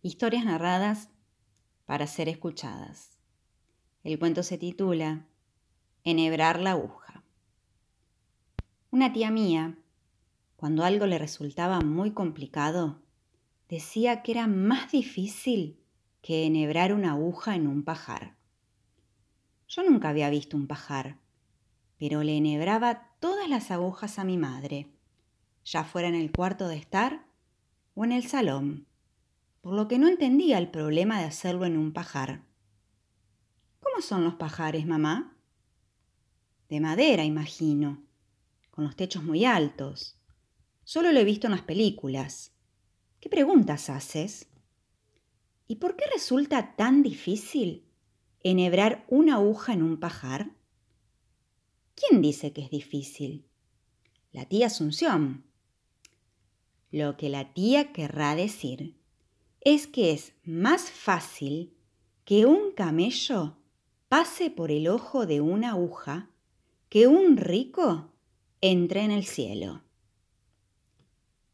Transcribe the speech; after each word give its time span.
Historias 0.00 0.44
narradas 0.44 1.08
para 1.84 2.06
ser 2.06 2.28
escuchadas. 2.28 3.18
El 4.04 4.16
cuento 4.20 4.44
se 4.44 4.56
titula 4.56 5.26
Enhebrar 6.04 6.60
la 6.60 6.70
aguja. 6.70 7.24
Una 8.92 9.12
tía 9.12 9.32
mía, 9.32 9.76
cuando 10.54 10.84
algo 10.84 11.06
le 11.06 11.18
resultaba 11.18 11.80
muy 11.80 12.12
complicado, 12.12 13.02
decía 13.68 14.22
que 14.22 14.30
era 14.30 14.46
más 14.46 14.92
difícil 14.92 15.80
que 16.22 16.46
enhebrar 16.46 16.92
una 16.92 17.10
aguja 17.10 17.56
en 17.56 17.66
un 17.66 17.82
pajar. 17.82 18.36
Yo 19.66 19.82
nunca 19.82 20.10
había 20.10 20.30
visto 20.30 20.56
un 20.56 20.68
pajar, 20.68 21.18
pero 21.98 22.22
le 22.22 22.36
enhebraba 22.36 23.10
todas 23.18 23.48
las 23.48 23.72
agujas 23.72 24.20
a 24.20 24.24
mi 24.24 24.36
madre, 24.36 24.92
ya 25.64 25.82
fuera 25.82 26.06
en 26.06 26.14
el 26.14 26.30
cuarto 26.30 26.68
de 26.68 26.76
estar 26.76 27.26
o 27.96 28.04
en 28.04 28.12
el 28.12 28.22
salón 28.22 28.87
por 29.68 29.76
lo 29.76 29.86
que 29.86 29.98
no 29.98 30.08
entendía 30.08 30.56
el 30.56 30.70
problema 30.70 31.20
de 31.20 31.26
hacerlo 31.26 31.66
en 31.66 31.76
un 31.76 31.92
pajar. 31.92 32.42
¿Cómo 33.80 34.00
son 34.00 34.24
los 34.24 34.36
pajares, 34.36 34.86
mamá? 34.86 35.36
De 36.70 36.80
madera, 36.80 37.22
imagino, 37.22 38.02
con 38.70 38.84
los 38.84 38.96
techos 38.96 39.22
muy 39.24 39.44
altos. 39.44 40.16
Solo 40.84 41.12
lo 41.12 41.20
he 41.20 41.24
visto 41.24 41.48
en 41.48 41.50
las 41.50 41.60
películas. 41.60 42.54
¿Qué 43.20 43.28
preguntas 43.28 43.90
haces? 43.90 44.48
¿Y 45.66 45.76
por 45.76 45.96
qué 45.96 46.04
resulta 46.14 46.74
tan 46.74 47.02
difícil 47.02 47.84
enhebrar 48.40 49.04
una 49.10 49.34
aguja 49.34 49.74
en 49.74 49.82
un 49.82 50.00
pajar? 50.00 50.50
¿Quién 51.94 52.22
dice 52.22 52.54
que 52.54 52.62
es 52.62 52.70
difícil? 52.70 53.44
La 54.32 54.46
tía 54.46 54.68
Asunción. 54.68 55.44
Lo 56.90 57.18
que 57.18 57.28
la 57.28 57.52
tía 57.52 57.92
querrá 57.92 58.34
decir 58.34 58.96
es 59.60 59.86
que 59.86 60.12
es 60.12 60.32
más 60.44 60.90
fácil 60.90 61.74
que 62.24 62.46
un 62.46 62.72
camello 62.72 63.56
pase 64.08 64.50
por 64.50 64.70
el 64.70 64.88
ojo 64.88 65.26
de 65.26 65.40
una 65.40 65.70
aguja 65.70 66.30
que 66.88 67.06
un 67.06 67.36
rico 67.36 68.12
entre 68.60 69.02
en 69.02 69.10
el 69.10 69.24
cielo. 69.24 69.82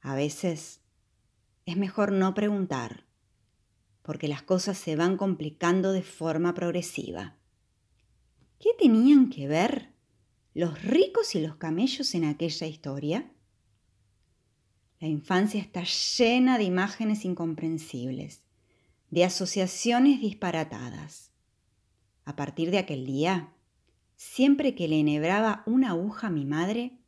A 0.01 0.15
veces 0.15 0.81
es 1.67 1.77
mejor 1.77 2.13
no 2.13 2.35
preguntar, 2.35 3.05
porque 4.03 4.29
las 4.29 4.43
cosas 4.43 4.77
se 4.77 4.97
van 4.97 5.17
complicando 5.17 5.93
de 5.93 6.03
forma 6.03 6.55
progresiva. 6.55 7.37
¿Qué 8.59 8.71
tenían 8.79 9.31
que 9.31 9.49
ver 9.49 9.95
los 10.53 10.83
ricos 10.83 11.35
y 11.35 11.41
los 11.41 11.57
camellos 11.57 12.15
en 12.15 12.25
aquella 12.25 12.67
historia? 12.67 13.34
La 15.01 15.09
infancia 15.09 15.61
está 15.61 15.85
llena 15.85 16.57
de 16.57 16.65
imágenes 16.65 17.25
incomprensibles, 17.25 18.43
de 19.11 19.25
asociaciones 19.25 20.21
disparatadas. 20.21 21.31
A 22.25 22.37
partir 22.37 22.71
de 22.71 22.79
aquel 22.79 23.05
día, 23.05 23.53
siempre 24.17 24.75
que 24.75 24.89
le 24.89 25.01
enhebraba 25.01 25.63
una 25.67 25.91
aguja 25.91 26.29
a 26.29 26.31
mi 26.31 26.45
madre, 26.45 26.99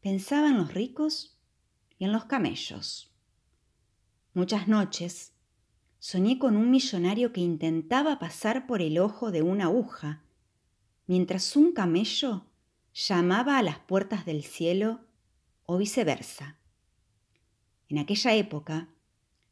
pensaba 0.00 0.48
en 0.48 0.56
los 0.56 0.72
ricos 0.72 1.38
y 1.98 2.04
en 2.04 2.12
los 2.12 2.24
camellos. 2.24 3.12
Muchas 4.34 4.68
noches 4.68 5.32
soñé 5.98 6.38
con 6.38 6.56
un 6.56 6.70
millonario 6.70 7.32
que 7.32 7.40
intentaba 7.40 8.18
pasar 8.18 8.66
por 8.66 8.82
el 8.82 8.98
ojo 8.98 9.30
de 9.30 9.42
una 9.42 9.64
aguja, 9.64 10.22
mientras 11.06 11.56
un 11.56 11.72
camello 11.72 12.46
llamaba 12.94 13.58
a 13.58 13.62
las 13.62 13.78
puertas 13.78 14.24
del 14.24 14.44
cielo 14.44 15.00
o 15.64 15.78
viceversa. 15.78 16.58
En 17.88 17.98
aquella 17.98 18.34
época 18.34 18.88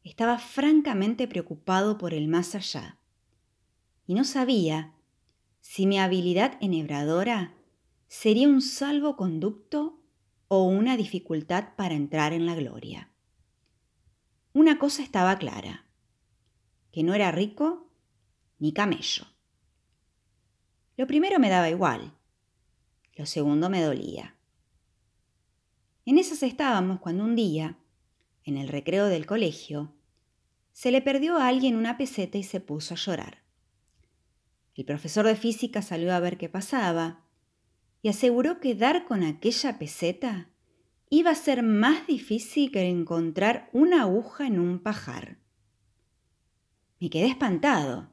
estaba 0.03 0.37
francamente 0.37 1.27
preocupado 1.27 1.97
por 1.97 2.13
el 2.13 2.27
más 2.27 2.53
allá 2.55 2.99
y 4.05 4.13
no 4.13 4.23
sabía 4.23 4.93
si 5.61 5.87
mi 5.87 5.99
habilidad 5.99 6.57
enhebradora 6.61 7.55
sería 8.07 8.47
un 8.47 8.61
salvoconducto 8.61 9.99
o 10.47 10.63
una 10.63 10.95
dificultad 10.95 11.75
para 11.75 11.95
entrar 11.95 12.33
en 12.33 12.45
la 12.45 12.55
gloria. 12.55 13.11
Una 14.53 14.77
cosa 14.77 15.01
estaba 15.01 15.37
clara, 15.37 15.85
que 16.91 17.03
no 17.03 17.13
era 17.13 17.31
rico 17.31 17.89
ni 18.59 18.73
camello. 18.73 19.25
Lo 20.97 21.07
primero 21.07 21.39
me 21.39 21.49
daba 21.49 21.69
igual, 21.69 22.13
lo 23.15 23.25
segundo 23.25 23.69
me 23.69 23.81
dolía. 23.81 24.35
En 26.05 26.19
esas 26.19 26.43
estábamos 26.43 26.99
cuando 26.99 27.23
un 27.23 27.35
día 27.35 27.77
en 28.45 28.57
el 28.57 28.69
recreo 28.69 29.07
del 29.07 29.25
colegio, 29.25 29.93
se 30.71 30.91
le 30.91 31.01
perdió 31.01 31.37
a 31.37 31.47
alguien 31.47 31.75
una 31.75 31.97
peseta 31.97 32.37
y 32.37 32.43
se 32.43 32.59
puso 32.59 32.93
a 32.93 32.97
llorar. 32.97 33.43
El 34.75 34.85
profesor 34.85 35.25
de 35.25 35.35
física 35.35 35.81
salió 35.81 36.13
a 36.13 36.19
ver 36.19 36.37
qué 36.37 36.47
pasaba 36.47 37.25
y 38.01 38.09
aseguró 38.09 38.59
que 38.59 38.75
dar 38.75 39.05
con 39.05 39.23
aquella 39.23 39.79
peseta 39.79 40.49
iba 41.09 41.31
a 41.31 41.35
ser 41.35 41.63
más 41.63 42.05
difícil 42.07 42.71
que 42.71 42.87
encontrar 42.87 43.69
una 43.73 44.03
aguja 44.03 44.45
en 44.45 44.59
un 44.59 44.79
pajar. 44.79 45.39
Me 46.99 47.09
quedé 47.09 47.27
espantado, 47.27 48.11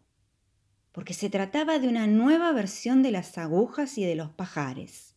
porque 0.92 1.14
se 1.14 1.30
trataba 1.30 1.78
de 1.78 1.88
una 1.88 2.06
nueva 2.06 2.52
versión 2.52 3.02
de 3.02 3.10
las 3.10 3.36
agujas 3.38 3.98
y 3.98 4.04
de 4.04 4.14
los 4.14 4.30
pajares. 4.30 5.14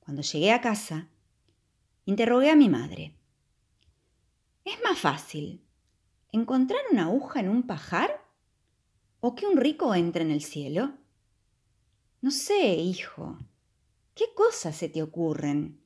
Cuando 0.00 0.22
llegué 0.22 0.52
a 0.52 0.60
casa, 0.60 1.08
interrogué 2.04 2.50
a 2.50 2.56
mi 2.56 2.68
madre. 2.68 3.19
¿Es 4.64 4.78
más 4.84 4.98
fácil 4.98 5.64
encontrar 6.32 6.80
una 6.92 7.04
aguja 7.04 7.40
en 7.40 7.48
un 7.48 7.62
pajar 7.62 8.24
o 9.20 9.34
que 9.34 9.46
un 9.46 9.56
rico 9.56 9.94
entre 9.94 10.22
en 10.22 10.30
el 10.30 10.42
cielo? 10.42 10.92
No 12.20 12.30
sé, 12.30 12.74
hijo. 12.74 13.38
¿Qué 14.14 14.26
cosas 14.34 14.76
se 14.76 14.88
te 14.90 15.02
ocurren? 15.02 15.80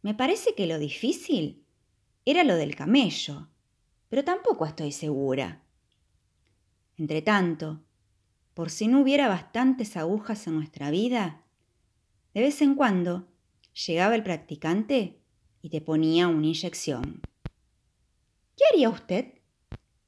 Me 0.00 0.14
parece 0.14 0.54
que 0.54 0.66
lo 0.66 0.78
difícil 0.78 1.66
era 2.24 2.44
lo 2.44 2.56
del 2.56 2.74
camello, 2.74 3.48
pero 4.08 4.24
tampoco 4.24 4.64
estoy 4.64 4.92
segura. 4.92 5.62
Entretanto, 6.96 7.82
por 8.54 8.70
si 8.70 8.88
no 8.88 9.02
hubiera 9.02 9.28
bastantes 9.28 9.96
agujas 9.96 10.46
en 10.46 10.54
nuestra 10.54 10.90
vida, 10.90 11.44
de 12.32 12.40
vez 12.40 12.62
en 12.62 12.74
cuando 12.74 13.28
llegaba 13.86 14.14
el 14.14 14.22
practicante 14.22 15.20
y 15.60 15.68
te 15.68 15.80
ponía 15.80 16.28
una 16.28 16.46
inyección. 16.46 17.20
¿Qué 18.58 18.64
haría 18.72 18.90
usted 18.90 19.34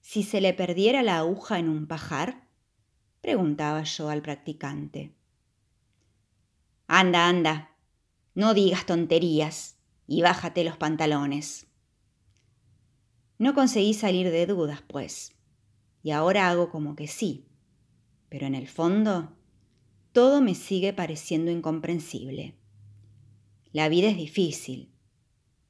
si 0.00 0.24
se 0.24 0.40
le 0.40 0.52
perdiera 0.52 1.04
la 1.04 1.18
aguja 1.18 1.60
en 1.60 1.68
un 1.68 1.86
pajar? 1.86 2.48
preguntaba 3.20 3.84
yo 3.84 4.08
al 4.08 4.22
practicante. 4.22 5.14
Anda, 6.88 7.28
anda, 7.28 7.76
no 8.34 8.52
digas 8.52 8.86
tonterías 8.86 9.76
y 10.08 10.22
bájate 10.22 10.64
los 10.64 10.76
pantalones. 10.76 11.68
No 13.38 13.54
conseguí 13.54 13.94
salir 13.94 14.32
de 14.32 14.46
dudas, 14.46 14.82
pues, 14.82 15.36
y 16.02 16.10
ahora 16.10 16.48
hago 16.48 16.70
como 16.70 16.96
que 16.96 17.06
sí, 17.06 17.46
pero 18.30 18.46
en 18.46 18.56
el 18.56 18.66
fondo 18.66 19.36
todo 20.10 20.40
me 20.40 20.56
sigue 20.56 20.92
pareciendo 20.92 21.52
incomprensible. 21.52 22.56
La 23.72 23.88
vida 23.88 24.08
es 24.08 24.16
difícil. 24.16 24.90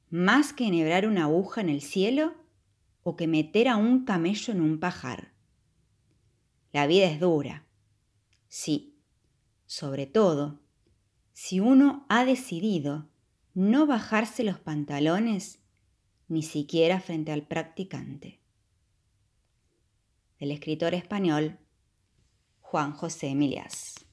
Más 0.09 0.51
que 0.51 0.65
enhebrar 0.65 1.05
una 1.05 1.25
aguja 1.25 1.61
en 1.61 1.69
el 1.69 1.81
cielo, 1.81 2.40
o 3.03 3.15
que 3.15 3.27
meter 3.27 3.67
a 3.67 3.77
un 3.77 4.05
camello 4.05 4.53
en 4.53 4.61
un 4.61 4.79
pajar. 4.79 5.33
La 6.71 6.87
vida 6.87 7.05
es 7.07 7.19
dura. 7.19 7.65
Sí, 8.47 8.97
sobre 9.65 10.05
todo, 10.05 10.61
si 11.33 11.59
uno 11.59 12.05
ha 12.09 12.25
decidido 12.25 13.09
no 13.53 13.85
bajarse 13.85 14.43
los 14.43 14.59
pantalones 14.59 15.59
ni 16.27 16.43
siquiera 16.43 16.99
frente 17.01 17.31
al 17.31 17.45
practicante. 17.45 18.39
El 20.39 20.51
escritor 20.51 20.93
español 20.93 21.59
Juan 22.61 22.93
José 22.93 23.27
Emilias. 23.27 24.05